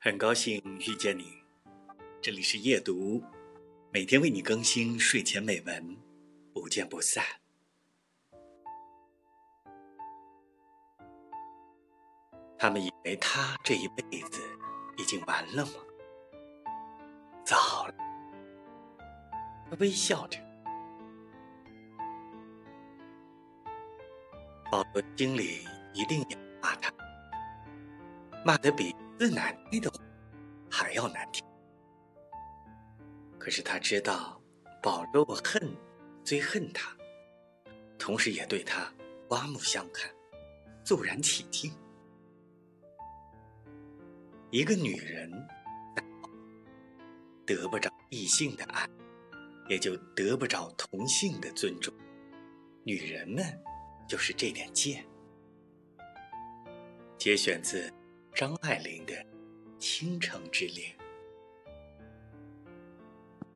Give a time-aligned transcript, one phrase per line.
[0.00, 1.42] 很高兴遇见你，
[2.22, 3.20] 这里是夜读，
[3.90, 5.96] 每天为你更新睡前美文，
[6.54, 7.24] 不见不散。
[12.56, 14.40] 他们以为他这一辈子
[14.96, 15.72] 已经完了吗？
[17.44, 17.94] 早了。
[19.68, 20.38] 他微笑着。
[24.70, 26.92] 保罗经理一定要骂他，
[28.44, 29.98] 骂得比字难听的话
[30.70, 31.44] 还要难听。
[33.38, 34.40] 可是他知道，
[34.82, 35.76] 保罗恨
[36.24, 36.96] 虽恨他，
[37.98, 38.92] 同时也对他
[39.26, 40.10] 刮目相看，
[40.84, 41.72] 肃然起敬。
[44.50, 45.30] 一个女人
[47.44, 48.88] 得不着异性的爱，
[49.68, 51.92] 也就得不着同性的尊重。
[52.84, 53.44] 女人们。
[54.08, 55.04] 就是这点贱。
[57.18, 57.92] 节选自
[58.38, 59.14] 张爱玲的
[59.80, 60.92] 《倾城之恋》。